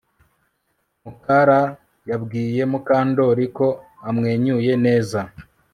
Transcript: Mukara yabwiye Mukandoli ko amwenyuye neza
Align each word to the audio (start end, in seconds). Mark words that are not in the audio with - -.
Mukara 1.03 1.61
yabwiye 2.09 2.61
Mukandoli 2.71 3.45
ko 3.57 3.67
amwenyuye 4.09 4.71
neza 4.85 5.19